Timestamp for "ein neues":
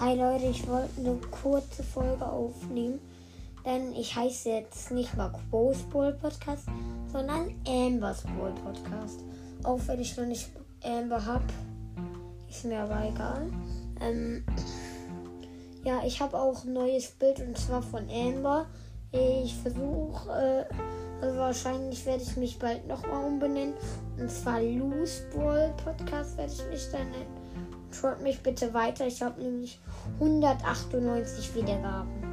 16.64-17.10